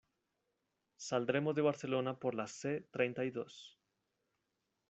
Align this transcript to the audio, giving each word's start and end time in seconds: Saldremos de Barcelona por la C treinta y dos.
Saldremos 0.97 1.53
de 1.53 1.61
Barcelona 1.61 2.17
por 2.17 2.33
la 2.33 2.47
C 2.47 2.87
treinta 2.91 3.23
y 3.23 3.29
dos. 3.29 3.77